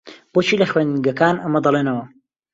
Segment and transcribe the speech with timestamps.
[0.33, 2.05] بۆچی لە خوێندنگەکان ئەمە دەڵێنەوە؟